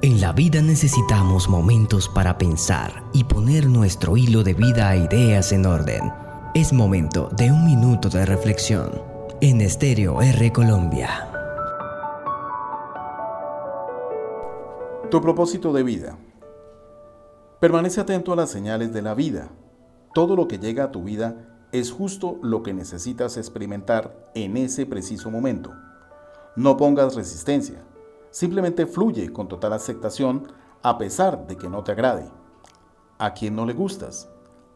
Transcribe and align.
En 0.00 0.20
la 0.20 0.30
vida 0.30 0.62
necesitamos 0.62 1.48
momentos 1.48 2.08
para 2.08 2.38
pensar 2.38 3.02
y 3.12 3.24
poner 3.24 3.66
nuestro 3.66 4.16
hilo 4.16 4.44
de 4.44 4.54
vida 4.54 4.90
a 4.90 4.96
ideas 4.96 5.50
en 5.50 5.66
orden. 5.66 6.12
Es 6.54 6.72
momento 6.72 7.28
de 7.36 7.50
un 7.50 7.64
minuto 7.64 8.08
de 8.08 8.24
reflexión 8.24 8.92
en 9.40 9.60
Estéreo 9.60 10.22
R 10.22 10.52
Colombia. 10.52 11.28
Tu 15.10 15.20
propósito 15.20 15.72
de 15.72 15.82
vida. 15.82 16.16
Permanece 17.58 18.00
atento 18.00 18.32
a 18.32 18.36
las 18.36 18.50
señales 18.50 18.92
de 18.92 19.02
la 19.02 19.14
vida. 19.14 19.48
Todo 20.14 20.36
lo 20.36 20.46
que 20.46 20.60
llega 20.60 20.84
a 20.84 20.92
tu 20.92 21.02
vida 21.02 21.66
es 21.72 21.90
justo 21.90 22.38
lo 22.40 22.62
que 22.62 22.72
necesitas 22.72 23.36
experimentar 23.36 24.30
en 24.36 24.58
ese 24.58 24.86
preciso 24.86 25.28
momento. 25.32 25.72
No 26.54 26.76
pongas 26.76 27.16
resistencia, 27.16 27.82
simplemente 28.30 28.86
fluye 28.86 29.32
con 29.32 29.48
total 29.48 29.72
aceptación 29.72 30.52
a 30.82 30.98
pesar 30.98 31.46
de 31.46 31.56
que 31.56 31.68
no 31.68 31.82
te 31.82 31.92
agrade. 31.92 32.30
¿A 33.18 33.34
quién 33.34 33.56
no 33.56 33.66
le 33.66 33.72
gustas? 33.72 34.28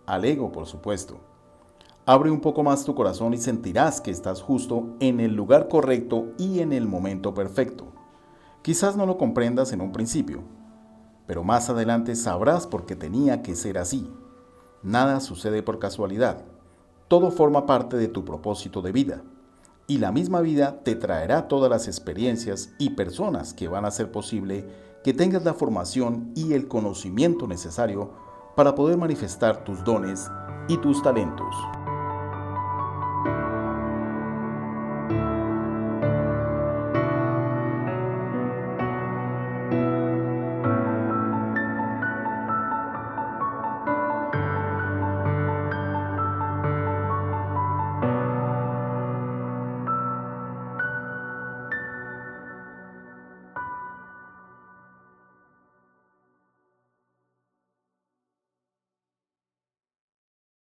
Al 0.06 0.24
ego, 0.24 0.50
por 0.50 0.66
supuesto. 0.66 1.20
Abre 2.04 2.30
un 2.30 2.40
poco 2.40 2.64
más 2.64 2.84
tu 2.84 2.94
corazón 2.94 3.34
y 3.34 3.38
sentirás 3.38 4.00
que 4.00 4.10
estás 4.10 4.42
justo 4.42 4.96
en 4.98 5.20
el 5.20 5.34
lugar 5.34 5.68
correcto 5.68 6.32
y 6.38 6.58
en 6.58 6.72
el 6.72 6.88
momento 6.88 7.34
perfecto. 7.34 7.92
Quizás 8.62 8.96
no 8.96 9.06
lo 9.06 9.18
comprendas 9.18 9.72
en 9.72 9.80
un 9.80 9.92
principio, 9.92 10.42
pero 11.26 11.44
más 11.44 11.70
adelante 11.70 12.16
sabrás 12.16 12.66
por 12.66 12.86
qué 12.86 12.96
tenía 12.96 13.42
que 13.42 13.54
ser 13.54 13.78
así. 13.78 14.10
Nada 14.82 15.20
sucede 15.20 15.62
por 15.62 15.78
casualidad. 15.78 16.44
Todo 17.06 17.30
forma 17.30 17.66
parte 17.66 17.96
de 17.96 18.08
tu 18.08 18.24
propósito 18.24 18.82
de 18.82 18.90
vida 18.90 19.22
y 19.86 19.98
la 19.98 20.12
misma 20.12 20.40
vida 20.40 20.82
te 20.82 20.94
traerá 20.94 21.48
todas 21.48 21.70
las 21.70 21.88
experiencias 21.88 22.72
y 22.78 22.90
personas 22.90 23.54
que 23.54 23.68
van 23.68 23.84
a 23.84 23.88
hacer 23.88 24.10
posible 24.10 24.66
que 25.02 25.12
tengas 25.12 25.44
la 25.44 25.54
formación 25.54 26.32
y 26.34 26.52
el 26.52 26.68
conocimiento 26.68 27.46
necesario 27.46 28.12
para 28.56 28.74
poder 28.74 28.96
manifestar 28.96 29.64
tus 29.64 29.82
dones 29.84 30.30
y 30.68 30.76
tus 30.78 31.02
talentos. 31.02 31.54